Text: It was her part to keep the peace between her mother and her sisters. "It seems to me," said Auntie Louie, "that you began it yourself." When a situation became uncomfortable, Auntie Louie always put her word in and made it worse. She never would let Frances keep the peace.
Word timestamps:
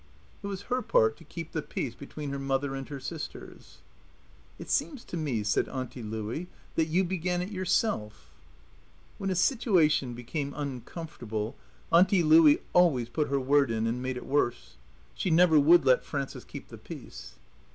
It 0.41 0.47
was 0.47 0.63
her 0.63 0.81
part 0.81 1.15
to 1.17 1.23
keep 1.23 1.51
the 1.51 1.61
peace 1.61 1.93
between 1.93 2.31
her 2.31 2.39
mother 2.39 2.73
and 2.73 2.89
her 2.89 2.99
sisters. 2.99 3.83
"It 4.57 4.67
seems 4.71 5.05
to 5.05 5.15
me," 5.15 5.43
said 5.43 5.69
Auntie 5.69 6.01
Louie, 6.01 6.47
"that 6.73 6.87
you 6.87 7.03
began 7.03 7.39
it 7.43 7.51
yourself." 7.51 8.31
When 9.19 9.29
a 9.29 9.35
situation 9.35 10.15
became 10.15 10.55
uncomfortable, 10.55 11.55
Auntie 11.91 12.23
Louie 12.23 12.61
always 12.73 13.09
put 13.09 13.27
her 13.27 13.39
word 13.39 13.69
in 13.69 13.85
and 13.85 14.01
made 14.01 14.17
it 14.17 14.25
worse. 14.25 14.77
She 15.13 15.29
never 15.29 15.59
would 15.59 15.85
let 15.85 16.03
Frances 16.03 16.45
keep 16.45 16.69
the 16.69 16.79
peace. 16.79 17.35